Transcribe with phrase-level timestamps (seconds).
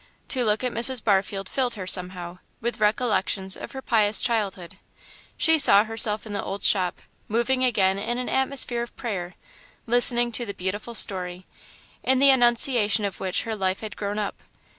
[0.29, 1.03] To look at Mrs.
[1.03, 4.79] Barfield filled her, somehow, with recollections of her pious childhood;
[5.37, 9.35] she saw herself in the old shop, moving again in an atmosphere of prayer,
[9.85, 11.45] listening to the beautiful story,
[12.01, 14.41] in the annunciation of which her life had grown up.